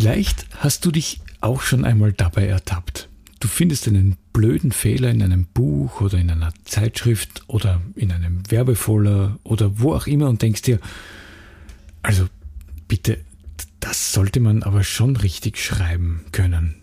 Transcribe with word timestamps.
Vielleicht 0.00 0.46
hast 0.58 0.84
du 0.84 0.92
dich 0.92 1.20
auch 1.40 1.60
schon 1.60 1.84
einmal 1.84 2.12
dabei 2.12 2.46
ertappt. 2.46 3.08
Du 3.40 3.48
findest 3.48 3.88
einen 3.88 4.16
blöden 4.32 4.70
Fehler 4.70 5.10
in 5.10 5.24
einem 5.24 5.46
Buch 5.46 6.00
oder 6.00 6.18
in 6.18 6.30
einer 6.30 6.52
Zeitschrift 6.64 7.42
oder 7.48 7.82
in 7.96 8.12
einem 8.12 8.48
Werbevoller 8.48 9.40
oder 9.42 9.80
wo 9.80 9.94
auch 9.94 10.06
immer 10.06 10.28
und 10.28 10.40
denkst 10.40 10.62
dir, 10.62 10.78
also 12.00 12.28
bitte, 12.86 13.18
das 13.80 14.12
sollte 14.12 14.38
man 14.38 14.62
aber 14.62 14.84
schon 14.84 15.16
richtig 15.16 15.58
schreiben 15.58 16.24
können. 16.30 16.76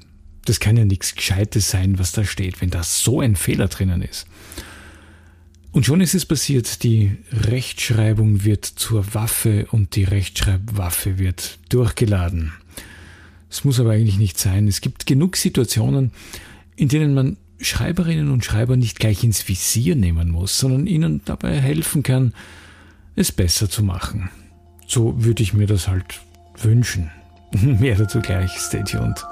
Das 0.44 0.60
kann 0.60 0.76
ja 0.76 0.84
nichts 0.84 1.16
Gescheites 1.16 1.72
sein, 1.72 1.98
was 1.98 2.12
da 2.12 2.26
steht, 2.26 2.60
wenn 2.60 2.70
da 2.70 2.84
so 2.84 3.22
ein 3.22 3.38
Fehler 3.38 3.70
drinnen 3.70 4.02
ist. 4.02 4.28
Und 5.72 5.86
schon 5.86 6.02
ist 6.02 6.16
es 6.16 6.26
passiert, 6.26 6.84
die 6.84 7.16
Rechtschreibung 7.32 8.44
wird 8.44 8.66
zur 8.66 9.14
Waffe 9.14 9.68
und 9.72 9.96
die 9.96 10.04
Rechtschreibwaffe 10.04 11.18
wird 11.18 11.60
durchgeladen. 11.70 12.52
Es 13.56 13.64
muss 13.64 13.80
aber 13.80 13.92
eigentlich 13.92 14.18
nicht 14.18 14.38
sein. 14.38 14.68
Es 14.68 14.82
gibt 14.82 15.06
genug 15.06 15.38
Situationen, 15.38 16.12
in 16.76 16.90
denen 16.90 17.14
man 17.14 17.38
Schreiberinnen 17.62 18.30
und 18.30 18.44
Schreiber 18.44 18.76
nicht 18.76 19.00
gleich 19.00 19.24
ins 19.24 19.48
Visier 19.48 19.96
nehmen 19.96 20.30
muss, 20.30 20.60
sondern 20.60 20.88
ihnen 20.88 21.22
dabei 21.24 21.62
helfen 21.62 22.04
kann, 22.04 22.34
es 23.16 23.32
besser 23.32 23.70
zu 23.70 23.82
machen. 23.82 24.30
So 24.88 25.24
würde 25.24 25.42
ich 25.42 25.54
mir 25.54 25.68
das 25.68 25.88
halt 25.88 26.20
wünschen. 26.58 27.12
Mehr 27.62 27.96
dazu 27.96 28.20
gleich, 28.20 28.52
stay 28.60 28.84
tuned. 28.84 29.26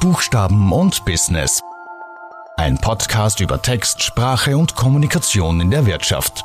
Buchstaben 0.00 0.72
und 0.72 1.04
Business. 1.04 1.60
Ein 2.56 2.78
Podcast 2.78 3.38
über 3.38 3.62
Text, 3.62 4.02
Sprache 4.02 4.56
und 4.56 4.74
Kommunikation 4.74 5.60
in 5.60 5.70
der 5.70 5.86
Wirtschaft. 5.86 6.44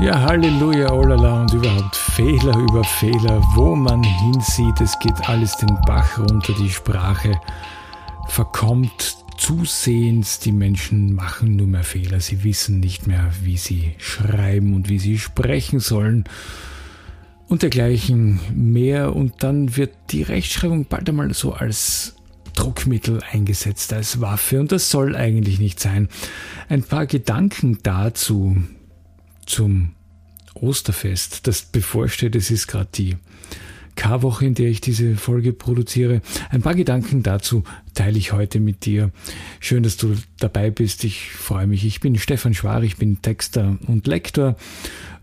Ja, 0.00 0.20
Halleluja, 0.20 0.92
olala 0.92 1.42
und 1.42 1.52
überhaupt 1.52 1.94
Fehler 1.94 2.56
über 2.58 2.82
Fehler, 2.82 3.40
wo 3.54 3.76
man 3.76 4.02
hinsieht, 4.02 4.80
es 4.80 4.98
geht 4.98 5.28
alles 5.28 5.56
den 5.58 5.78
Bach 5.86 6.18
runter, 6.18 6.52
die 6.58 6.70
Sprache 6.70 7.38
verkommt 8.26 9.16
zusehends, 9.36 10.40
die 10.40 10.50
Menschen 10.50 11.14
machen 11.14 11.56
nur 11.56 11.68
mehr 11.68 11.84
Fehler, 11.84 12.20
sie 12.20 12.42
wissen 12.42 12.80
nicht 12.80 13.06
mehr, 13.06 13.30
wie 13.42 13.56
sie 13.56 13.94
schreiben 13.98 14.74
und 14.74 14.88
wie 14.88 14.98
sie 14.98 15.18
sprechen 15.18 15.78
sollen 15.78 16.24
und 17.48 17.62
dergleichen 17.62 18.40
mehr 18.54 19.14
und 19.14 19.42
dann 19.42 19.76
wird 19.76 19.94
die 20.10 20.22
Rechtschreibung 20.22 20.86
bald 20.86 21.08
einmal 21.08 21.32
so 21.34 21.52
als 21.52 22.16
Druckmittel 22.54 23.20
eingesetzt, 23.30 23.92
als 23.92 24.20
Waffe 24.20 24.58
und 24.58 24.72
das 24.72 24.90
soll 24.90 25.14
eigentlich 25.14 25.58
nicht 25.60 25.78
sein. 25.78 26.08
Ein 26.68 26.82
paar 26.82 27.06
Gedanken 27.06 27.78
dazu, 27.82 28.56
zum 29.52 29.90
Osterfest, 30.54 31.46
das 31.46 31.62
bevorsteht. 31.62 32.34
Es 32.34 32.50
ist 32.50 32.66
gerade 32.66 32.88
die 32.94 33.16
K-Woche, 33.96 34.46
in 34.46 34.54
der 34.54 34.68
ich 34.68 34.80
diese 34.80 35.16
Folge 35.16 35.52
produziere. 35.52 36.22
Ein 36.50 36.62
paar 36.62 36.74
Gedanken 36.74 37.22
dazu 37.22 37.62
teile 37.94 38.16
ich 38.16 38.32
heute 38.32 38.58
mit 38.58 38.86
dir. 38.86 39.10
Schön, 39.60 39.82
dass 39.82 39.98
du 39.98 40.16
dabei 40.38 40.70
bist. 40.70 41.04
Ich 41.04 41.30
freue 41.32 41.66
mich. 41.66 41.84
Ich 41.84 42.00
bin 42.00 42.18
Stefan 42.18 42.54
Schwar, 42.54 42.82
ich 42.82 42.96
bin 42.96 43.20
Texter 43.20 43.76
und 43.86 44.06
Lektor 44.06 44.56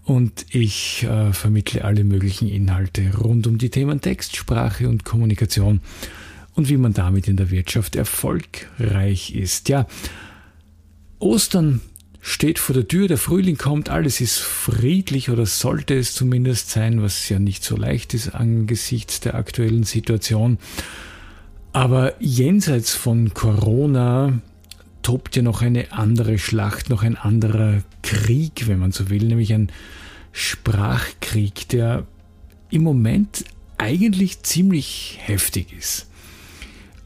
und 0.03 0.45
ich 0.51 1.03
äh, 1.03 1.33
vermittle 1.33 1.83
alle 1.83 2.03
möglichen 2.03 2.47
Inhalte 2.47 3.17
rund 3.17 3.47
um 3.47 3.57
die 3.57 3.71
Themen 3.71 4.01
Text, 4.01 4.35
Sprache 4.35 4.87
und 4.87 5.05
Kommunikation 5.05 5.81
und 6.53 6.69
wie 6.69 6.77
man 6.77 6.93
damit 6.93 7.27
in 7.27 7.37
der 7.37 7.49
Wirtschaft 7.49 7.95
erfolgreich 7.95 9.33
ist. 9.33 9.69
Ja, 9.69 9.87
Ostern 11.17 11.81
steht 12.29 12.59
vor 12.59 12.75
der 12.75 12.87
Tür, 12.87 13.07
der 13.07 13.17
Frühling 13.17 13.57
kommt, 13.57 13.89
alles 13.89 14.21
ist 14.21 14.37
friedlich 14.37 15.31
oder 15.31 15.47
sollte 15.47 15.95
es 15.95 16.13
zumindest 16.13 16.69
sein, 16.69 17.01
was 17.01 17.27
ja 17.27 17.39
nicht 17.39 17.63
so 17.63 17.75
leicht 17.75 18.13
ist 18.13 18.35
angesichts 18.35 19.19
der 19.19 19.33
aktuellen 19.33 19.83
Situation. 19.83 20.59
Aber 21.73 22.13
jenseits 22.21 22.93
von 22.93 23.33
Corona 23.33 24.41
tobt 25.01 25.35
ja 25.37 25.41
noch 25.41 25.63
eine 25.63 25.91
andere 25.91 26.37
Schlacht, 26.37 26.91
noch 26.91 27.01
ein 27.01 27.15
anderer 27.15 27.81
Krieg, 28.03 28.67
wenn 28.67 28.77
man 28.77 28.91
so 28.91 29.09
will, 29.09 29.23
nämlich 29.23 29.51
ein 29.51 29.71
Sprachkrieg, 30.31 31.67
der 31.69 32.05
im 32.69 32.83
Moment 32.83 33.43
eigentlich 33.79 34.43
ziemlich 34.43 35.17
heftig 35.19 35.73
ist. 35.75 36.07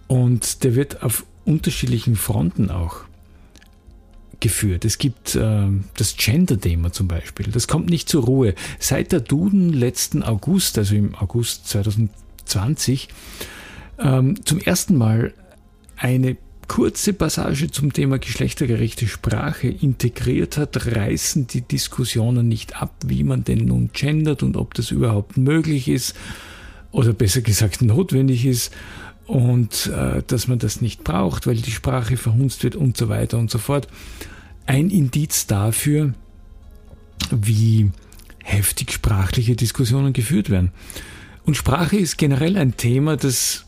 Und 0.08 0.66
der 0.66 0.76
wird 0.76 1.02
auf 1.02 1.26
unterschiedlichen 1.46 2.18
Fronten 2.18 2.70
auch 2.70 3.06
geführt. 4.44 4.84
Es 4.84 4.98
gibt 4.98 5.36
äh, 5.36 5.68
das 5.96 6.18
Gender-Thema 6.18 6.92
zum 6.92 7.08
Beispiel. 7.08 7.48
Das 7.48 7.70
kommt 7.70 7.90
nicht 7.90 8.09
zur 8.09 8.26
Ruhe. 8.26 8.56
Seit 8.78 9.14
der 9.14 9.22
Duden 9.22 9.72
letzten 9.72 10.22
August, 10.22 10.78
also 10.78 10.96
im 10.96 11.16
August 11.16 11.70
2020, 11.70 13.08
ähm, 14.00 14.46
zum 14.46 14.59
ersten 14.59 14.98
Mal 14.98 15.34
eine 15.96 16.36
kurze 16.68 17.14
Passage 17.14 17.72
zum 17.72 17.94
Thema 17.94 18.20
geschlechtergerechte 18.20 19.08
Sprache 19.08 19.70
integriert 19.70 20.58
hat, 20.58 20.88
reißen 20.88 21.48
die 21.48 21.62
Diskussionen 21.62 22.50
nicht 22.50 22.82
ab, 22.82 22.94
wie 23.06 23.24
man 23.24 23.46
denn 23.46 23.66
nun 23.66 23.92
gendert 23.94 24.44
und 24.44 24.58
ob 24.58 24.74
das 24.74 24.92
überhaupt 24.92 25.38
möglich 25.38 25.88
ist 25.88 26.16
oder 26.92 27.14
besser 27.14 27.42
gesagt 27.42 27.82
notwendig 27.82 28.46
ist 28.46 28.74
und 29.26 29.88
äh, 29.88 30.22
dass 30.28 30.50
man 30.50 30.59
das 30.59 30.82
nicht 30.82 31.06
braucht, 31.06 31.48
weil 31.48 31.56
die 31.56 31.72
Sprache 31.72 32.18
verhunzt 32.18 32.64
wird 32.64 32.76
und 32.76 32.98
so 32.98 33.08
weiter 33.08 33.38
und 33.38 33.50
so 33.50 33.58
fort 33.58 33.88
ein 34.66 34.90
Indiz 34.90 35.47
dafür, 35.47 36.13
wie 37.31 37.91
heftig 38.44 38.91
sprachliche 38.91 39.56
Diskussionen 39.56 40.13
geführt 40.13 40.50
werden. 40.50 40.72
Und 41.46 41.57
Sprache 41.57 41.97
ist 41.97 42.18
generell 42.18 42.57
ein 42.57 42.78
Thema, 42.78 43.18
das 43.18 43.66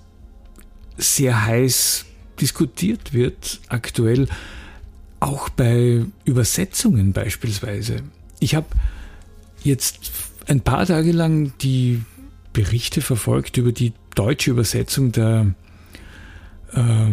sehr 0.97 1.45
heiß 1.45 2.05
diskutiert 2.39 3.13
wird 3.13 3.59
aktuell, 3.67 4.27
auch 5.19 5.49
bei 5.49 6.05
Übersetzungen 6.25 7.13
beispielsweise. 7.13 8.03
Ich 8.39 8.55
habe 8.55 8.67
jetzt 9.63 10.11
ein 10.47 10.61
paar 10.61 10.85
Tage 10.85 11.11
lang 11.11 11.53
die 11.61 12.01
Berichte 12.53 13.01
verfolgt 13.01 13.57
über 13.57 13.71
die 13.71 13.93
deutsche 14.13 14.51
Übersetzung 14.51 15.11
der, 15.11 15.53
äh, 16.73 17.09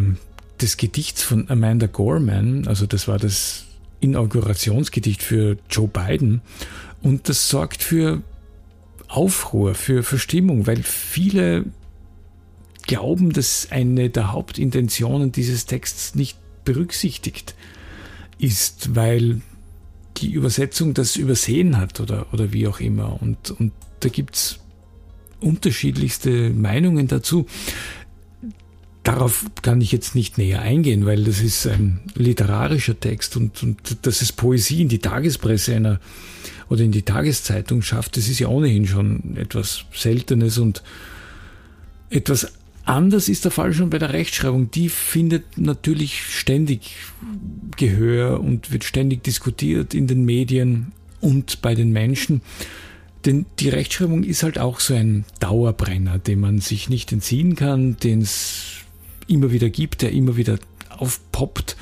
des 0.61 0.77
Gedichts 0.77 1.23
von 1.23 1.49
Amanda 1.49 1.87
Gorman, 1.87 2.67
also 2.67 2.85
das 2.85 3.07
war 3.07 3.17
das 3.17 3.65
Inaugurationsgedicht 4.03 5.23
für 5.23 5.57
Joe 5.69 5.87
Biden. 5.87 6.41
Und 7.01 7.29
das 7.29 7.49
sorgt 7.49 7.81
für 7.81 8.21
Aufruhr, 9.07 9.75
für 9.75 10.03
Verstimmung, 10.03 10.67
weil 10.67 10.83
viele 10.83 11.65
glauben, 12.85 13.31
dass 13.31 13.67
eine 13.71 14.09
der 14.09 14.31
Hauptintentionen 14.31 15.31
dieses 15.31 15.65
Texts 15.65 16.15
nicht 16.15 16.37
berücksichtigt 16.65 17.55
ist, 18.39 18.95
weil 18.95 19.41
die 20.17 20.31
Übersetzung 20.31 20.93
das 20.93 21.15
übersehen 21.15 21.77
hat 21.77 21.99
oder, 21.99 22.27
oder 22.33 22.53
wie 22.53 22.67
auch 22.67 22.79
immer. 22.79 23.21
Und, 23.21 23.51
und 23.51 23.71
da 24.01 24.09
gibt's 24.09 24.59
unterschiedlichste 25.39 26.49
Meinungen 26.49 27.07
dazu. 27.07 27.45
Darauf 29.03 29.45
kann 29.61 29.81
ich 29.81 29.91
jetzt 29.91 30.15
nicht 30.15 30.37
näher 30.37 30.61
eingehen, 30.61 31.05
weil 31.05 31.25
das 31.25 31.41
ist 31.41 31.67
ein 31.67 31.99
literarischer 32.15 32.97
Text 32.97 33.35
und, 33.35 33.61
und 33.61 34.05
dass 34.05 34.21
es 34.21 34.31
Poesie 34.31 34.81
in 34.81 34.87
die 34.87 34.99
Tagespresse 34.99 35.75
einer 35.75 35.99
oder 36.69 36.83
in 36.83 36.93
die 36.93 37.01
Tageszeitung 37.01 37.81
schafft, 37.81 38.15
das 38.17 38.29
ist 38.29 38.39
ja 38.39 38.47
ohnehin 38.47 38.87
schon 38.87 39.35
etwas 39.35 39.85
Seltenes 39.93 40.57
und 40.57 40.83
etwas 42.09 42.53
anders 42.85 43.29
ist 43.29 43.45
der 43.45 43.51
Fall 43.51 43.73
schon 43.73 43.89
bei 43.89 43.99
der 43.99 44.13
Rechtschreibung. 44.13 44.71
Die 44.71 44.89
findet 44.89 45.57
natürlich 45.57 46.23
ständig 46.23 46.95
Gehör 47.77 48.39
und 48.39 48.71
wird 48.71 48.83
ständig 48.83 49.23
diskutiert 49.23 49.93
in 49.93 50.07
den 50.07 50.25
Medien 50.25 50.91
und 51.21 51.61
bei 51.61 51.75
den 51.75 51.91
Menschen. 51.91 52.41
Denn 53.25 53.45
die 53.59 53.69
Rechtschreibung 53.69 54.23
ist 54.23 54.43
halt 54.43 54.59
auch 54.59 54.79
so 54.79 54.93
ein 54.93 55.25
Dauerbrenner, 55.39 56.19
dem 56.19 56.41
man 56.41 56.59
sich 56.59 56.89
nicht 56.89 57.11
entziehen 57.11 57.55
kann, 57.55 57.97
den 57.97 58.21
es 58.21 58.83
immer 59.33 59.51
wieder 59.51 59.69
gibt, 59.69 60.01
der 60.01 60.11
immer 60.11 60.37
wieder 60.37 60.59
aufpoppt. 60.89 61.75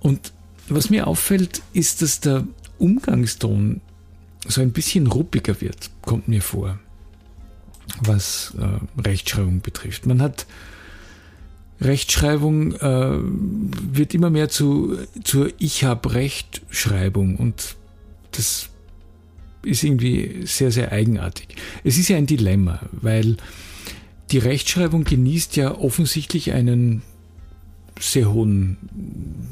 Und 0.00 0.32
was 0.68 0.90
mir 0.90 1.06
auffällt, 1.06 1.62
ist, 1.72 2.02
dass 2.02 2.20
der 2.20 2.46
Umgangston 2.78 3.80
so 4.46 4.60
ein 4.60 4.72
bisschen 4.72 5.06
ruppiger 5.06 5.60
wird, 5.60 5.90
kommt 6.02 6.28
mir 6.28 6.42
vor, 6.42 6.78
was 8.00 8.54
äh, 8.58 9.00
Rechtschreibung 9.00 9.60
betrifft. 9.60 10.06
Man 10.06 10.22
hat 10.22 10.46
Rechtschreibung 11.80 12.72
äh, 12.74 13.18
wird 13.20 14.14
immer 14.14 14.30
mehr 14.30 14.48
zu, 14.48 14.98
zur 15.22 15.50
Ich 15.58 15.84
hab 15.84 16.12
Rechtschreibung 16.12 17.36
und 17.36 17.76
das 18.32 18.68
ist 19.62 19.84
irgendwie 19.84 20.42
sehr, 20.44 20.72
sehr 20.72 20.92
eigenartig. 20.92 21.56
Es 21.84 21.98
ist 21.98 22.08
ja 22.08 22.16
ein 22.16 22.26
Dilemma, 22.26 22.80
weil 22.92 23.36
die 24.30 24.38
Rechtschreibung 24.38 25.04
genießt 25.04 25.56
ja 25.56 25.74
offensichtlich 25.74 26.52
einen 26.52 27.02
sehr 27.98 28.32
hohen 28.32 28.76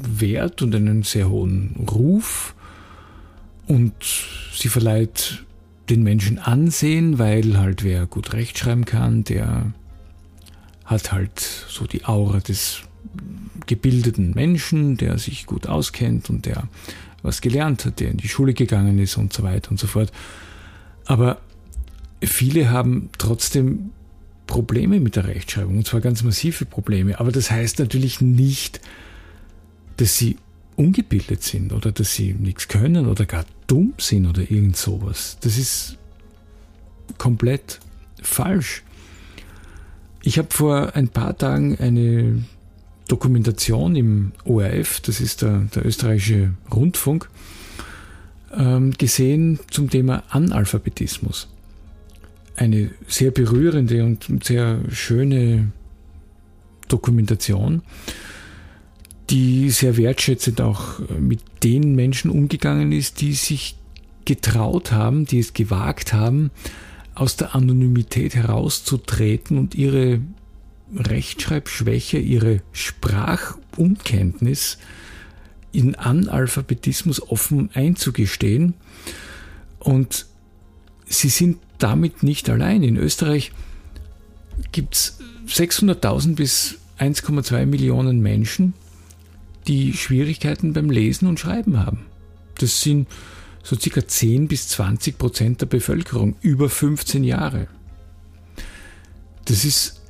Wert 0.01 0.61
und 0.61 0.73
einen 0.75 1.03
sehr 1.03 1.29
hohen 1.29 1.87
Ruf. 1.89 2.53
und 3.67 3.93
sie 4.53 4.69
verleiht 4.69 5.43
den 5.89 6.03
Menschen 6.03 6.39
Ansehen, 6.39 7.19
weil 7.19 7.57
halt 7.57 7.83
wer 7.83 8.05
gut 8.05 8.33
rechtschreiben 8.33 8.85
kann, 8.85 9.23
der 9.23 9.73
hat 10.85 11.11
halt 11.11 11.39
so 11.39 11.85
die 11.85 12.05
Aura 12.05 12.39
des 12.39 12.81
gebildeten 13.65 14.31
Menschen, 14.31 14.97
der 14.97 15.17
sich 15.17 15.45
gut 15.45 15.67
auskennt 15.67 16.29
und 16.29 16.45
der 16.45 16.63
was 17.23 17.41
gelernt 17.41 17.83
hat, 17.85 17.99
der 17.99 18.11
in 18.11 18.17
die 18.17 18.29
Schule 18.29 18.53
gegangen 18.53 18.99
ist 18.99 19.17
und 19.17 19.33
so 19.33 19.43
weiter 19.43 19.71
und 19.71 19.79
so 19.79 19.87
fort. 19.87 20.11
Aber 21.05 21.39
viele 22.21 22.69
haben 22.69 23.09
trotzdem 23.17 23.91
Probleme 24.47 24.99
mit 24.99 25.15
der 25.15 25.25
Rechtschreibung, 25.25 25.77
und 25.77 25.85
zwar 25.85 26.01
ganz 26.01 26.23
massive 26.23 26.65
Probleme. 26.65 27.19
Aber 27.19 27.31
das 27.31 27.51
heißt 27.51 27.79
natürlich 27.79 28.21
nicht, 28.21 28.81
dass 29.97 30.17
sie 30.17 30.37
ungebildet 30.75 31.43
sind 31.43 31.73
oder 31.73 31.91
dass 31.91 32.13
sie 32.13 32.33
nichts 32.33 32.67
können 32.67 33.07
oder 33.07 33.25
gar 33.25 33.45
dumm 33.67 33.93
sind 33.97 34.25
oder 34.25 34.41
irgend 34.41 34.77
sowas. 34.77 35.37
Das 35.41 35.57
ist 35.57 35.97
komplett 37.17 37.79
falsch. 38.21 38.83
Ich 40.23 40.37
habe 40.37 40.49
vor 40.51 40.95
ein 40.95 41.09
paar 41.09 41.37
Tagen 41.37 41.77
eine 41.77 42.43
Dokumentation 43.07 43.95
im 43.95 44.31
ORF, 44.43 44.99
das 45.01 45.21
ist 45.21 45.41
der, 45.41 45.67
der 45.73 45.85
österreichische 45.85 46.53
Rundfunk, 46.73 47.29
ähm, 48.53 48.91
gesehen 48.91 49.59
zum 49.71 49.89
Thema 49.89 50.23
Analphabetismus. 50.29 51.47
Eine 52.57 52.91
sehr 53.07 53.31
berührende 53.31 54.03
und 54.03 54.43
sehr 54.43 54.81
schöne 54.89 55.71
Dokumentation, 56.89 57.83
die 59.29 59.69
sehr 59.69 59.95
wertschätzend 59.95 60.59
auch 60.61 60.99
mit 61.19 61.41
den 61.63 61.95
Menschen 61.95 62.31
umgegangen 62.31 62.91
ist, 62.91 63.21
die 63.21 63.33
sich 63.33 63.77
getraut 64.25 64.91
haben, 64.91 65.25
die 65.25 65.39
es 65.39 65.53
gewagt 65.53 66.11
haben, 66.13 66.51
aus 67.15 67.37
der 67.37 67.55
Anonymität 67.55 68.35
herauszutreten 68.35 69.57
und 69.57 69.75
ihre 69.75 70.19
Rechtschreibschwäche, 70.95 72.17
ihre 72.17 72.61
Sprachunkenntnis 72.71 74.77
in 75.71 75.95
Analphabetismus 75.95 77.21
offen 77.21 77.69
einzugestehen. 77.73 78.73
Und 79.79 80.27
sie 81.05 81.29
sind 81.29 81.57
damit 81.77 82.23
nicht 82.23 82.49
allein. 82.49 82.83
In 82.83 82.97
Österreich 82.97 83.51
gibt 84.71 84.95
es 84.95 85.19
600.000 85.47 86.35
bis 86.35 86.79
1,2 86.99 87.65
Millionen 87.65 88.21
Menschen, 88.21 88.73
die 89.67 89.93
Schwierigkeiten 89.93 90.73
beim 90.73 90.89
Lesen 90.89 91.27
und 91.27 91.39
Schreiben 91.39 91.77
haben. 91.77 92.05
Das 92.57 92.81
sind 92.81 93.07
so 93.63 93.75
circa 93.75 94.07
10 94.07 94.47
bis 94.47 94.69
20 94.69 95.17
Prozent 95.17 95.61
der 95.61 95.65
Bevölkerung 95.67 96.35
über 96.41 96.69
15 96.69 97.23
Jahre. 97.23 97.67
Das 99.45 99.65
ist 99.65 100.01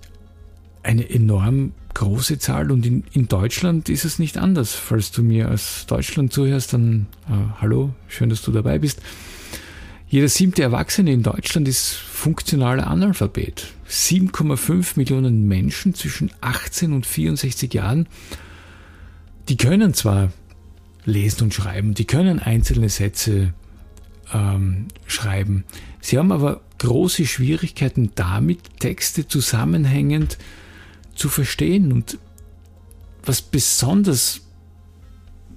eine 0.83 1.09
enorm 1.09 1.73
große 1.93 2.37
Zahl 2.37 2.71
und 2.71 2.85
in, 2.85 3.03
in 3.11 3.27
Deutschland 3.27 3.89
ist 3.89 4.05
es 4.05 4.19
nicht 4.19 4.37
anders. 4.37 4.73
Falls 4.73 5.11
du 5.11 5.23
mir 5.23 5.51
aus 5.51 5.85
Deutschland 5.87 6.31
zuhörst, 6.31 6.73
dann 6.73 7.07
äh, 7.27 7.59
hallo, 7.59 7.93
schön, 8.07 8.29
dass 8.29 8.43
du 8.43 8.51
dabei 8.51 8.77
bist. 8.77 9.01
Jeder 10.09 10.29
siebte 10.29 10.63
Erwachsene 10.63 11.11
in 11.11 11.21
Deutschland 11.21 11.67
ist 11.67 11.91
funktionaler 11.91 12.87
Analphabet. 12.87 13.73
7,5 13.89 14.93
Millionen 14.95 15.47
Menschen 15.49 15.93
zwischen 15.93 16.31
18 16.39 16.93
und 16.93 17.05
64 17.05 17.73
Jahren, 17.73 18.07
die 19.49 19.57
können 19.57 19.93
zwar 19.93 20.31
lesen 21.03 21.43
und 21.43 21.53
schreiben. 21.53 21.93
Die 21.93 22.05
können 22.05 22.39
einzelne 22.39 22.87
Sätze 22.87 23.53
ähm, 24.33 24.87
schreiben. 25.07 25.65
Sie 25.99 26.17
haben 26.17 26.31
aber 26.31 26.61
große 26.77 27.25
Schwierigkeiten 27.25 28.11
damit, 28.15 28.79
Texte 28.79 29.27
zusammenhängend 29.27 30.37
zu 31.15 31.27
verstehen. 31.27 31.91
Und 31.91 32.17
was 33.25 33.41
besonders 33.41 34.41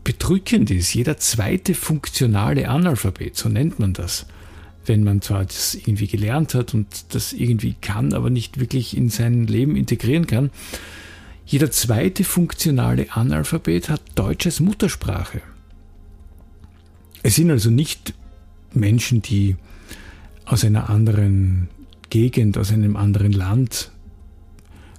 bedrückend 0.03 0.73
ist, 0.73 0.93
jeder 0.93 1.19
zweite 1.19 1.75
funktionale 1.75 2.69
Analphabet, 2.69 3.37
so 3.37 3.49
nennt 3.49 3.79
man 3.79 3.93
das, 3.93 4.27
wenn 4.87 5.05
man 5.05 5.21
zwar 5.21 5.45
das 5.45 5.75
irgendwie 5.75 6.07
gelernt 6.07 6.55
hat 6.55 6.75
und 6.75 7.15
das 7.15 7.33
irgendwie 7.33 7.75
kann, 7.81 8.13
aber 8.13 8.31
nicht 8.31 8.61
wirklich 8.61 8.97
in 8.97 9.09
sein 9.09 9.47
Leben 9.47 9.77
integrieren 9.77 10.27
kann, 10.27 10.51
jeder 11.47 11.71
zweite 11.71 12.25
funktionale 12.25 13.13
Analphabet 13.13 13.89
hat 13.89 14.01
Deutsch 14.15 14.47
als 14.47 14.61
Muttersprache. 14.61 15.43
Es 17.23 17.35
sind 17.35 17.51
also 17.51 17.71
nicht 17.71 18.15
Menschen, 18.73 19.21
die 19.21 19.57
aus 20.45 20.65
einer 20.65 20.89
anderen 20.89 21.69
Gegend, 22.09 22.57
aus 22.57 22.73
einem 22.73 22.97
anderen 22.97 23.33
Land 23.33 23.91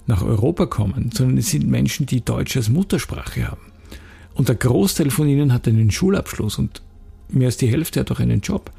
nach 0.07 0.21
Europa 0.23 0.65
kommen, 0.65 1.11
sondern 1.13 1.37
es 1.37 1.49
sind 1.49 1.67
Menschen, 1.67 2.05
die 2.05 2.23
Deutsch 2.23 2.57
als 2.57 2.69
Muttersprache 2.69 3.47
haben. 3.47 3.61
Und 4.33 4.49
der 4.49 4.55
Großteil 4.55 5.09
von 5.09 5.27
ihnen 5.27 5.53
hat 5.53 5.67
einen 5.67 5.91
Schulabschluss 5.91 6.57
und 6.57 6.81
mehr 7.29 7.47
als 7.47 7.57
die 7.57 7.67
Hälfte 7.67 8.01
hat 8.01 8.11
auch 8.11 8.19
einen 8.19 8.41
Job. 8.41 8.71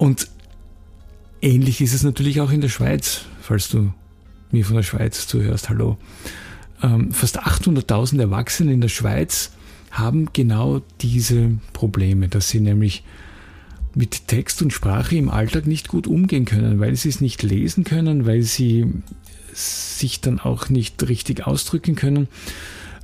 Und 0.00 0.28
ähnlich 1.42 1.82
ist 1.82 1.92
es 1.92 2.04
natürlich 2.04 2.40
auch 2.40 2.50
in 2.50 2.62
der 2.62 2.70
Schweiz, 2.70 3.26
falls 3.42 3.68
du 3.68 3.92
mir 4.50 4.64
von 4.64 4.76
der 4.76 4.82
Schweiz 4.82 5.26
zuhörst, 5.26 5.68
hallo. 5.68 5.98
Ähm, 6.82 7.12
fast 7.12 7.38
800.000 7.38 8.18
Erwachsene 8.18 8.72
in 8.72 8.80
der 8.80 8.88
Schweiz 8.88 9.52
haben 9.90 10.30
genau 10.32 10.80
diese 11.02 11.58
Probleme, 11.74 12.28
dass 12.28 12.48
sie 12.48 12.60
nämlich 12.60 13.04
mit 13.94 14.26
Text 14.26 14.62
und 14.62 14.72
Sprache 14.72 15.16
im 15.16 15.28
Alltag 15.28 15.66
nicht 15.66 15.88
gut 15.88 16.06
umgehen 16.06 16.46
können, 16.46 16.80
weil 16.80 16.96
sie 16.96 17.10
es 17.10 17.20
nicht 17.20 17.42
lesen 17.42 17.84
können, 17.84 18.24
weil 18.24 18.40
sie 18.40 18.86
sich 19.52 20.22
dann 20.22 20.40
auch 20.40 20.70
nicht 20.70 21.06
richtig 21.10 21.46
ausdrücken 21.46 21.94
können. 21.94 22.26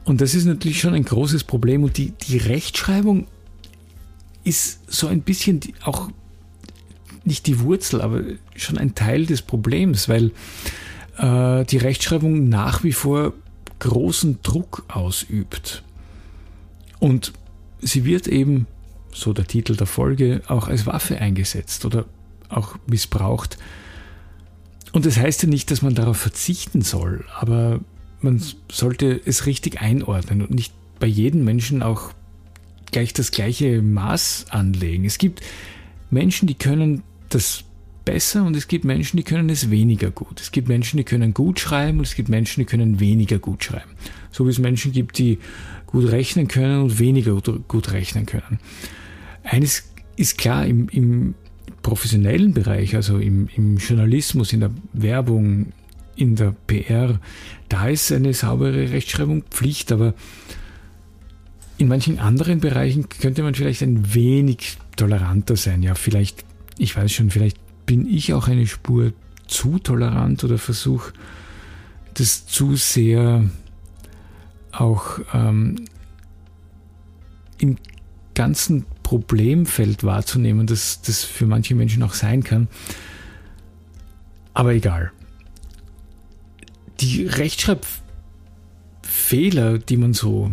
Und 0.07 0.23
das 0.23 0.35
ist 0.35 0.47
natürlich 0.47 0.81
schon 0.81 0.95
ein 0.95 1.05
großes 1.05 1.45
Problem. 1.45 1.85
Und 1.85 1.99
die, 1.99 2.15
die 2.27 2.39
Rechtschreibung 2.39 3.27
ist 4.45 4.81
so 4.91 5.09
ein 5.09 5.21
bisschen 5.21 5.61
auch 5.83 6.09
nicht 7.27 7.47
die 7.47 7.61
Wurzel, 7.61 8.01
aber 8.01 8.23
schon 8.55 8.79
ein 8.79 8.95
Teil 8.95 9.27
des 9.27 9.43
Problems, 9.43 10.09
weil 10.09 10.31
äh, 11.19 11.65
die 11.65 11.79
Rechtschreibung 11.79 12.49
nach 12.49 12.85
wie 12.85 12.93
vor 12.93 13.33
großen 13.79 14.39
Druck 14.43 14.85
ausübt. 14.89 15.83
Und 16.99 17.33
sie 17.81 18.05
wird 18.05 18.27
eben, 18.27 18.67
so 19.13 19.33
der 19.33 19.47
Titel 19.47 19.77
der 19.77 19.87
Folge, 19.87 20.43
auch 20.47 20.69
als 20.69 20.87
Waffe 20.87 21.19
eingesetzt 21.19 21.85
oder 21.85 22.05
auch 22.49 22.77
missbraucht. 22.87 23.59
Und 24.93 25.07
das 25.07 25.19
heißt 25.19 25.43
ja 25.43 25.49
nicht, 25.49 25.71
dass 25.71 25.83
man 25.83 25.95
darauf 25.95 26.17
verzichten 26.17 26.83
soll, 26.83 27.25
aber 27.39 27.81
man 28.21 28.43
sollte 28.71 29.21
es 29.25 29.47
richtig 29.47 29.81
einordnen 29.81 30.43
und 30.43 30.51
nicht 30.51 30.73
bei 30.99 31.07
jedem 31.07 31.45
Menschen 31.45 31.83
auch 31.83 32.13
gleich 32.93 33.13
das 33.13 33.31
gleiche 33.31 33.83
Maß 33.83 34.47
anlegen. 34.51 35.05
Es 35.05 35.19
gibt 35.19 35.43
Menschen, 36.11 36.47
die 36.47 36.55
können 36.55 37.03
das 37.37 37.65
besser 38.07 38.45
und 38.45 38.57
es 38.57 38.69
gibt 38.69 38.85
Menschen, 38.85 39.19
die 39.19 39.23
können 39.23 39.51
es 39.51 39.71
weniger 39.71 40.11
gut. 40.11 40.41
Es 40.41 40.53
gibt 40.53 40.69
Menschen, 40.69 40.97
die 40.97 41.05
können 41.05 41.35
gut 41.35 41.61
schreiben 41.61 41.99
und 41.99 42.07
es 42.07 42.15
gibt 42.15 42.29
Menschen, 42.29 42.61
die 42.61 42.65
können 42.65 42.99
weniger 42.99 43.39
gut 43.39 43.65
schreiben. 43.65 43.91
So 44.31 44.47
wie 44.47 44.51
es 44.51 44.59
Menschen 44.59 44.93
gibt, 44.93 45.19
die 45.19 45.39
gut 45.87 46.11
rechnen 46.11 46.49
können 46.49 46.83
und 46.83 46.99
weniger 46.99 47.35
gut 47.69 47.93
rechnen 47.93 48.25
können. 48.25 48.59
Eines 49.43 49.91
ist 50.17 50.39
klar, 50.39 50.67
im, 50.67 50.89
im 50.89 51.35
professionellen 51.83 52.55
Bereich, 52.55 52.97
also 52.97 53.19
im, 53.19 53.49
im 53.55 53.77
Journalismus, 53.77 54.53
in 54.53 54.61
der 54.61 54.71
Werbung, 54.93 55.73
in 56.17 56.37
der 56.37 56.55
PR, 56.67 57.21
da 57.69 57.89
ist 57.89 58.11
eine 58.13 58.33
saubere 58.33 58.91
Rechtschreibung 58.91 59.43
Pflicht, 59.51 59.93
aber 59.93 60.15
in 61.77 61.89
manchen 61.89 62.19
anderen 62.19 62.61
Bereichen 62.61 63.09
könnte 63.09 63.43
man 63.43 63.55
vielleicht 63.55 63.83
ein 63.83 64.15
wenig 64.15 64.79
toleranter 64.97 65.57
sein. 65.57 65.83
Ja, 65.83 65.95
vielleicht, 65.95 66.45
ich 66.79 66.97
weiß 66.97 67.13
schon, 67.13 67.31
vielleicht 67.31 67.59
bin 67.87 68.07
ich 68.07 68.35
auch 68.35 68.49
eine 68.49 68.67
Spur 68.67 69.13
zu 69.47 69.79
tolerant 69.79 70.45
oder 70.45 70.59
versuche 70.59 71.15
das 72.15 72.47
zu 72.47 72.77
sehr 72.77 73.49
auch 74.73 75.21
ähm, 75.33 75.87
im 77.59 77.77
ganzen 78.35 78.85
Problemfeld 79.03 80.05
wahrzunehmen, 80.05 80.67
dass 80.67 81.01
das 81.03 81.25
für 81.25 81.47
manche 81.47 81.75
Menschen 81.75 82.03
auch 82.03 82.15
sein 82.15 82.43
kann. 82.43 82.69
Aber 84.53 84.75
egal. 84.75 85.13
Die 87.01 87.27
Rechtschreibfehler, 87.27 89.79
die 89.79 89.97
man 89.97 90.13
so 90.15 90.51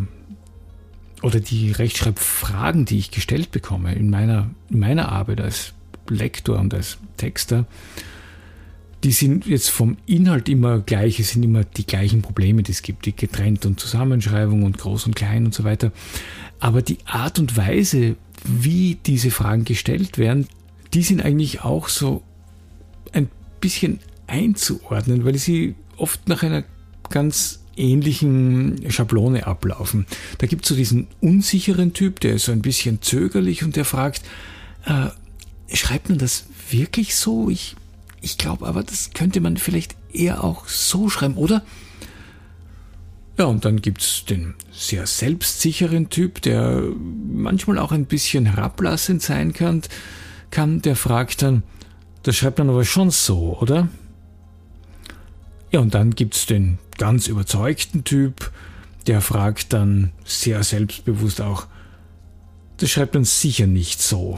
oder 1.22 1.40
die 1.40 1.72
Rechtschreibfragen, 1.72 2.86
die 2.86 3.00
ich 3.00 3.12
gestellt 3.12 3.52
bekomme 3.52 3.96
in 3.96 4.10
meiner, 4.10 4.50
in 4.70 4.80
meiner 4.80 5.10
Arbeit 5.10 5.40
als 5.40 5.74
Lektor 6.10 6.60
und 6.60 6.74
als 6.74 6.98
Texter, 7.18 7.66
die 9.04 9.12
sind 9.12 9.46
jetzt 9.46 9.70
vom 9.70 9.98
Inhalt 10.06 10.48
immer 10.48 10.80
gleich, 10.80 11.20
es 11.20 11.32
sind 11.32 11.44
immer 11.44 11.64
die 11.66 11.86
gleichen 11.86 12.22
Probleme, 12.22 12.64
die 12.64 12.72
es 12.72 12.82
gibt, 12.82 13.06
die 13.06 13.16
Getrennt- 13.16 13.66
und 13.66 13.80
Zusammenschreibung 13.80 14.64
und 14.64 14.78
Groß 14.78 15.08
und 15.08 15.16
Klein 15.16 15.46
und 15.46 15.54
so 15.54 15.66
weiter. 15.66 15.92
Aber 16.60 16.82
die 16.82 17.00
Art 17.06 17.38
und 17.38 17.58
Weise, 17.58 18.16
wie 18.46 18.98
diese 19.06 19.30
Fragen 19.30 19.66
gestellt 19.66 20.18
werden, 20.18 20.48
die 20.94 21.04
sind 21.04 21.24
eigentlich 21.24 21.62
auch 21.62 21.90
so 21.90 22.24
ein 23.12 23.30
bisschen 23.60 24.00
einzuordnen, 24.28 25.26
weil 25.26 25.38
sie 25.38 25.76
oft 25.98 26.30
nach 26.30 26.44
einer 26.44 26.64
ganz 27.10 27.60
ähnlichen 27.76 28.90
Schablone 28.90 29.48
ablaufen. 29.48 30.06
Da 30.38 30.48
gibt 30.48 30.64
es 30.64 30.70
so 30.70 30.76
diesen 30.76 31.08
unsicheren 31.22 31.94
Typ, 31.94 32.20
der 32.20 32.36
ist 32.36 32.46
so 32.46 32.52
ein 32.52 32.62
bisschen 32.62 33.02
zögerlich 33.02 33.64
und 33.64 33.76
der 33.76 33.86
fragt, 33.86 34.22
äh, 34.86 35.08
schreibt 35.74 36.10
man 36.10 36.18
das 36.18 36.46
wirklich 36.70 37.16
so? 37.16 37.50
Ich, 37.50 37.76
ich 38.22 38.38
glaube 38.38 38.66
aber, 38.68 38.84
das 38.84 39.12
könnte 39.14 39.42
man 39.42 39.58
vielleicht 39.58 39.96
eher 40.14 40.44
auch 40.44 40.68
so 40.68 41.10
schreiben, 41.10 41.36
oder? 41.36 41.64
Ja, 43.38 43.46
und 43.46 43.66
dann 43.66 43.82
gibt's 43.82 44.26
den 44.26 44.54
sehr 44.72 45.08
selbstsicheren 45.08 46.10
Typ, 46.10 46.42
der 46.42 46.84
manchmal 47.32 47.80
auch 47.80 47.92
ein 47.92 48.06
bisschen 48.06 48.46
herablassend 48.46 49.24
sein 49.24 49.54
kann, 49.54 49.82
kann 50.52 50.82
der 50.84 50.96
fragt 50.96 51.42
dann, 51.42 51.64
das 52.22 52.36
schreibt 52.36 52.60
man 52.60 52.70
aber 52.70 52.86
schon 52.86 53.10
so, 53.10 53.58
oder? 53.60 53.90
Ja, 55.72 55.80
und 55.80 55.96
dann 55.96 56.14
gibt's 56.14 56.46
den 56.46 56.78
ganz 57.00 57.28
überzeugten 57.28 58.04
Typ, 58.04 58.52
der 59.08 59.20
fragt 59.20 59.74
dann 59.74 60.12
sehr 60.24 60.64
selbstbewusst 60.64 61.42
auch, 61.42 61.66
das 62.78 62.92
schreibt 62.92 63.16
man 63.16 63.24
sicher 63.26 63.66
nicht 63.66 64.02
so. 64.02 64.38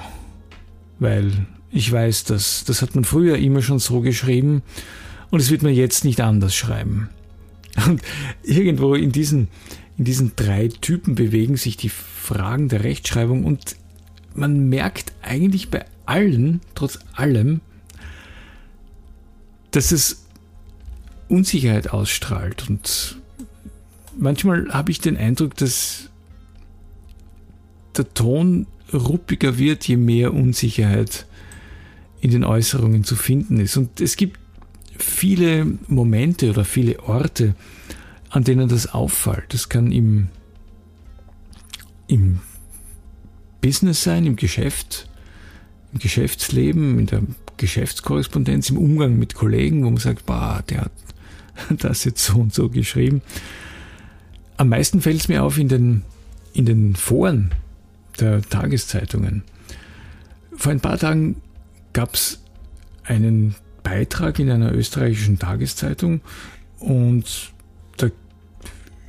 Weil 1.00 1.32
ich 1.72 1.92
weiß, 1.92 2.24
dass 2.24 2.64
das 2.64 2.82
hat 2.82 2.96
man 2.96 3.04
früher 3.04 3.38
immer 3.38 3.62
schon 3.62 3.80
so 3.80 4.02
geschrieben 4.02 4.64
und 5.30 5.40
es 5.40 5.50
wird 5.50 5.64
man 5.64 5.74
jetzt 5.74 6.06
nicht 6.06 6.22
anders 6.22 6.56
schreiben. 6.56 7.10
Und 7.86 8.02
irgendwo 8.44 8.96
in 8.96 9.12
diesen, 9.12 9.50
in 9.98 10.06
diesen 10.06 10.34
drei 10.36 10.70
Typen 10.70 11.16
bewegen 11.16 11.58
sich 11.58 11.76
die 11.76 11.90
Fragen 11.90 12.70
der 12.70 12.84
Rechtschreibung 12.84 13.44
und 13.44 13.76
man 14.34 14.70
merkt 14.70 15.14
eigentlich 15.22 15.70
bei 15.70 15.86
allen, 16.06 16.62
trotz 16.76 17.00
allem, 17.14 17.62
dass 19.72 19.92
es 19.92 20.26
Unsicherheit 21.28 21.90
ausstrahlt. 21.90 22.70
Und 22.70 23.18
manchmal 24.18 24.70
habe 24.70 24.92
ich 24.92 25.02
den 25.02 25.18
Eindruck, 25.18 25.56
dass 25.56 26.10
der 27.98 28.14
Ton 28.14 28.68
ruppiger 28.98 29.58
wird, 29.58 29.88
je 29.88 29.98
mehr 29.98 30.34
Unsicherheit 30.34 31.26
in 32.22 32.32
den 32.32 32.44
Äußerungen 32.44 33.04
zu 33.04 33.16
finden 33.16 33.60
ist. 33.60 33.78
Und 33.78 34.02
es 34.02 34.16
gibt 34.16 34.40
viele 34.98 35.66
Momente 35.88 36.50
oder 36.50 36.66
viele 36.66 37.04
Orte, 37.04 37.56
an 38.30 38.44
denen 38.44 38.68
das 38.68 38.88
auffällt. 38.88 39.54
Das 39.54 39.70
kann 39.70 39.92
im, 39.92 40.28
im 42.08 42.40
Business 43.62 44.04
sein, 44.04 44.26
im 44.26 44.36
Geschäft, 44.36 45.08
im 45.94 46.00
Geschäftsleben, 46.00 47.00
in 47.00 47.06
der 47.06 47.22
Geschäftskorrespondenz, 47.58 48.70
im 48.70 48.78
Umgang 48.78 49.18
mit 49.18 49.36
Kollegen, 49.36 49.86
wo 49.86 49.90
man 49.90 49.98
sagt, 49.98 50.26
bah, 50.26 50.62
der 50.64 50.82
hat 50.82 50.92
das 51.84 52.04
jetzt 52.04 52.26
so 52.26 52.38
und 52.38 52.54
so 52.54 52.70
geschrieben. 52.70 53.22
Am 54.58 54.70
meisten 54.70 55.02
fällt 55.02 55.22
es 55.22 55.28
mir 55.28 55.44
auf 55.44 55.58
in 55.58 55.68
den, 55.68 56.04
in 56.54 56.66
den 56.66 56.96
Foren 56.96 57.52
der 58.20 58.42
Tageszeitungen. 58.42 59.44
Vor 60.56 60.72
ein 60.72 60.80
paar 60.80 60.98
Tagen 60.98 61.42
gab 61.94 62.14
es 62.16 62.42
einen 63.04 63.56
Beitrag 63.84 64.40
in 64.40 64.50
einer 64.50 64.74
österreichischen 64.74 65.38
Tageszeitung 65.38 66.22
und 66.80 67.54
da 67.98 68.08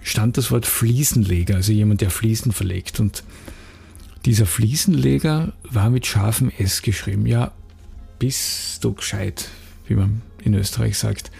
stand 0.02 0.36
das 0.36 0.50
Wort 0.50 0.66
Fliesenleger, 0.66 1.56
also 1.56 1.72
jemand, 1.72 2.00
der 2.00 2.10
Fliesen 2.10 2.52
verlegt. 2.52 3.00
Und 3.00 3.24
dieser 4.24 4.46
Fliesenleger 4.46 5.52
war 5.62 5.90
mit 5.90 6.06
scharfem 6.06 6.50
S 6.58 6.82
geschrieben. 6.82 7.26
Ja, 7.26 7.52
bist 8.18 8.84
du 8.84 8.92
gescheit, 8.92 9.48
wie 9.86 9.94
man 9.94 10.22
in 10.42 10.54
Österreich 10.54 10.98
sagt. 10.98 11.30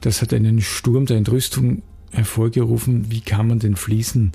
Das 0.00 0.22
hat 0.22 0.32
einen 0.32 0.60
Sturm 0.60 1.06
der 1.06 1.16
Entrüstung 1.16 1.82
hervorgerufen. 2.12 3.10
Wie 3.10 3.20
kann 3.20 3.48
man 3.48 3.58
den 3.58 3.76
Fliesen 3.76 4.32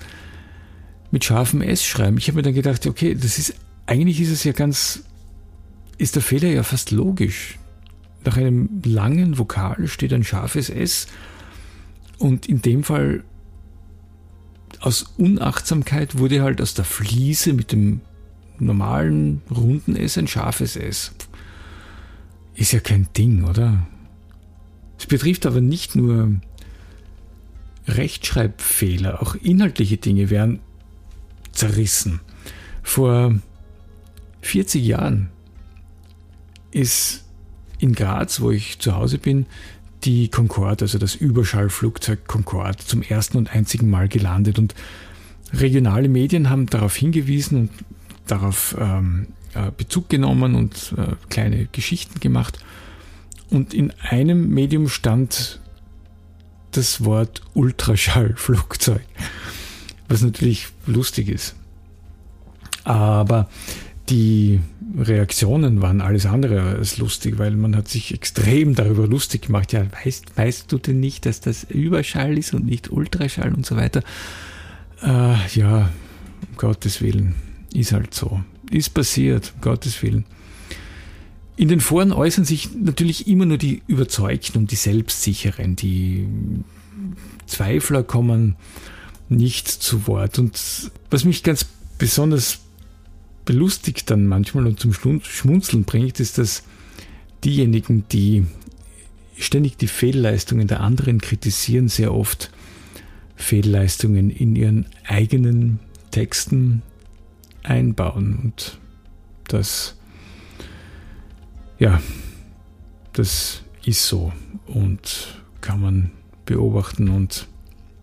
mit 1.12 1.24
scharfem 1.24 1.62
S 1.62 1.84
schreiben? 1.84 2.18
Ich 2.18 2.28
habe 2.28 2.38
mir 2.38 2.44
dann 2.44 2.54
gedacht, 2.54 2.86
okay, 2.88 3.16
das 3.16 3.38
ist, 3.38 3.56
eigentlich 3.86 4.20
ist 4.22 4.32
es 4.32 4.44
ja 4.44 4.52
ganz, 4.52 5.04
ist 5.98 6.16
der 6.16 6.22
Fehler 6.22 6.50
ja 6.50 6.64
fast 6.64 6.92
logisch. 6.92 7.58
Nach 8.24 8.38
einem 8.38 8.82
langen 8.84 9.38
Vokal 9.38 9.88
steht 9.88 10.14
ein 10.14 10.24
scharfes 10.24 10.70
S 10.70 11.08
und 12.18 12.48
in 12.48 12.62
dem 12.62 12.84
Fall 12.84 13.24
aus 14.80 15.04
Unachtsamkeit 15.18 16.18
wurde 16.18 16.42
halt 16.42 16.62
aus 16.62 16.74
der 16.74 16.86
Fliese 16.86 17.54
mit 17.54 17.72
dem 17.72 18.02
normalen 18.60 19.42
runden 19.50 19.96
S 19.96 20.18
ein 20.18 20.28
scharfes 20.28 20.76
S. 20.76 21.12
Ist 22.56 22.72
ja 22.72 22.80
kein 22.80 23.08
Ding, 23.16 23.44
oder? 23.44 23.86
Es 24.98 25.06
betrifft 25.06 25.46
aber 25.46 25.62
nicht 25.62 25.96
nur 25.96 26.40
Rechtschreibfehler, 27.88 29.22
auch 29.22 29.36
inhaltliche 29.36 29.98
Dinge 29.98 30.30
werden 30.30 30.60
zerrissen. 31.56 32.22
Vor 32.84 33.34
40 34.42 34.86
Jahren 34.86 35.30
ist 36.72 37.24
in 37.80 37.94
Graz, 37.94 38.42
wo 38.42 38.52
ich 38.52 38.80
zu 38.80 38.96
Hause 38.96 39.18
bin, 39.18 39.48
die 40.04 40.30
Concorde, 40.30 40.86
also 40.86 40.98
das 40.98 41.16
Überschallflugzeug 41.16 42.28
Concorde, 42.28 42.78
zum 42.78 43.02
ersten 43.02 43.38
und 43.38 43.56
einzigen 43.56 43.90
Mal 43.90 44.08
gelandet. 44.08 44.60
Und 44.60 44.76
regionale 45.52 46.10
Medien 46.10 46.50
haben 46.50 46.68
darauf 46.68 46.96
hingewiesen 46.96 47.58
und 47.58 47.72
darauf 48.28 48.76
ähm, 48.80 49.28
äh, 49.54 49.72
Bezug 49.76 50.10
genommen 50.10 50.56
und 50.56 50.94
äh, 50.98 51.16
kleine 51.30 51.66
Geschichten 51.72 52.20
gemacht. 52.20 52.60
Und 53.50 53.74
in 53.74 53.92
einem 54.02 54.50
Medium 54.50 54.90
stand 54.90 55.60
das 56.72 57.04
Wort 57.04 57.42
Ultraschallflugzeug, 57.54 59.06
was 60.08 60.22
natürlich 60.22 60.68
lustig 60.86 61.30
ist. 61.30 61.56
Aber 62.84 63.50
die 64.10 64.60
Reaktionen 64.98 65.82
waren 65.82 66.02
alles 66.02 66.26
andere 66.26 66.62
als 66.62 66.98
lustig, 66.98 67.38
weil 67.38 67.56
man 67.56 67.76
hat 67.76 67.88
sich 67.88 68.14
extrem 68.14 68.76
darüber 68.76 69.08
lustig 69.08 69.44
gemacht. 69.48 69.74
Ja, 69.74 69.86
weißt, 70.04 70.38
weißt 70.38 70.72
du 70.72 70.78
denn 70.78 71.00
nicht, 71.00 71.26
dass 71.26 71.42
das 71.42 71.64
Überschall 71.64 72.38
ist 72.38 72.54
und 72.54 72.66
nicht 72.66 72.92
Ultraschall 72.92 73.54
und 73.54 73.66
so 73.66 73.76
weiter? 73.76 74.04
Äh, 75.02 75.36
ja, 75.54 75.90
um 76.50 76.58
Gottes 76.58 77.02
Willen, 77.02 77.36
ist 77.74 77.92
halt 77.92 78.14
so. 78.14 78.42
Ist 78.72 78.94
passiert, 78.94 79.54
um 79.56 79.62
Gottes 79.62 80.02
Willen. 80.02 80.26
In 81.58 81.68
den 81.70 81.80
Foren 81.80 82.12
äußern 82.12 82.46
sich 82.46 82.70
natürlich 82.76 83.28
immer 83.28 83.46
nur 83.46 83.58
die 83.58 83.82
Überzeugten 83.88 84.58
und 84.60 84.72
die 84.72 84.76
Selbstsicheren. 84.76 85.76
Die 85.76 86.28
Zweifler 87.48 88.04
kommen 88.04 88.56
nicht 89.30 89.68
zu 89.68 90.08
Wort. 90.08 90.40
Und 90.40 90.60
was 91.10 91.26
mich 91.26 91.44
ganz 91.44 91.66
besonders 91.98 92.60
belustigt 93.46 94.10
dann 94.10 94.28
manchmal 94.28 94.68
und 94.68 94.80
zum 94.80 94.94
Schmunzeln 94.94 95.84
bringt, 95.84 96.20
ist, 96.20 96.38
dass 96.38 96.64
diejenigen, 97.44 98.06
die 98.12 98.46
ständig 99.38 99.78
die 99.78 99.88
Fehlleistungen 99.88 100.68
der 100.68 100.82
anderen 100.82 101.22
kritisieren, 101.22 101.88
sehr 101.88 102.14
oft 102.14 102.52
Fehlleistungen 103.36 104.30
in 104.30 104.56
ihren 104.56 104.88
eigenen 105.06 105.80
Texten 106.12 106.82
einbauen. 107.64 108.40
Und 108.42 108.80
das, 109.48 109.96
ja, 111.78 112.02
das 113.14 113.62
ist 113.86 114.08
so 114.08 114.32
und 114.66 115.42
kann 115.62 115.82
man 115.82 116.12
beobachten 116.46 117.10
und 117.10 117.48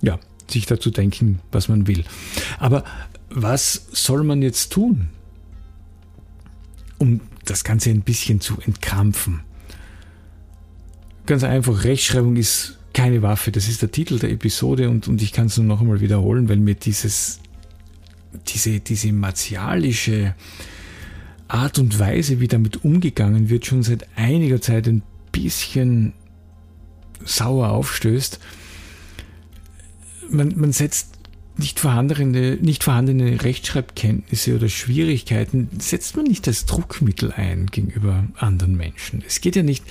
ja, 0.03 0.19
sich 0.53 0.67
dazu 0.67 0.91
denken, 0.91 1.41
was 1.51 1.69
man 1.69 1.87
will. 1.87 2.05
Aber 2.59 2.85
was 3.31 3.87
soll 3.93 4.25
man 4.25 4.43
jetzt 4.43 4.73
tun? 4.73 5.09
um 7.03 7.21
das 7.45 7.65
Ganze 7.65 7.91
ein 7.91 8.03
bisschen 8.03 8.41
zu 8.41 8.59
entkrampfen. 8.65 9.41
Ganz 11.27 11.43
einfach, 11.43 11.83
Rechtschreibung 11.83 12.37
ist 12.37 12.79
keine 12.95 13.23
Waffe, 13.23 13.51
das 13.51 13.69
ist 13.69 13.83
der 13.83 13.91
Titel 13.91 14.21
der 14.21 14.31
Episode 14.31 14.89
und, 14.89 15.09
und 15.09 15.21
ich 15.21 15.33
kann 15.33 15.47
es 15.47 15.57
nur 15.57 15.67
noch 15.67 15.81
einmal 15.81 16.01
wiederholen, 16.01 16.49
weil 16.49 16.59
mir 16.59 16.77
dieses, 16.77 17.41
diese, 18.47 18.79
diese 18.79 19.13
martialische 19.13 20.37
Art 21.49 21.81
und 21.81 21.99
Weise, 21.99 22.39
wie 22.39 22.47
damit 22.47 22.85
umgegangen 22.85 23.49
wird, 23.49 23.67
schon 23.67 23.83
seit 23.83 24.07
einiger 24.15 24.61
Zeit 24.61 24.87
ein 24.87 25.03
bisschen 25.33 26.13
sauer 27.25 27.71
aufstößt. 27.71 28.39
Man, 30.31 30.55
man 30.57 30.73
setzt 30.73 31.09
nicht 31.59 31.81
vorhandene, 31.81 32.57
nicht 32.57 32.85
vorhandene 32.85 33.43
Rechtschreibkenntnisse 33.43 34.55
oder 34.57 34.69
Schwierigkeiten 34.69 35.69
setzt 35.79 36.17
man 36.17 36.25
nicht 36.27 36.49
als 36.49 36.65
Druckmittel 36.65 37.33
ein 37.33 37.67
gegenüber 37.67 38.25
anderen 38.37 38.77
Menschen. 38.77 39.23
Es 39.27 39.41
geht 39.41 39.57
ja 39.57 39.63
nicht, 39.63 39.85